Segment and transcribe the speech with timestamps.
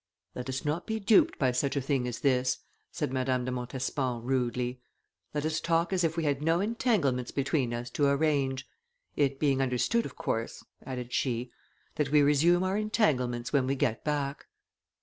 [0.33, 2.57] "Let us not be duped by such a thing as this,"
[2.91, 4.81] said Madame de Montespan, rudely;
[5.31, 8.67] "let us talk as if we had no entanglements between us to arrange;
[9.15, 11.51] it being understood, of course," added she,
[11.97, 14.47] "that we resume our entanglements when we get back."